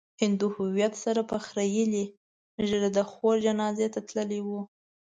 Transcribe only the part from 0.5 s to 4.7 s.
هويت سره په خريلې ږيره د خور جنازې ته تللی و.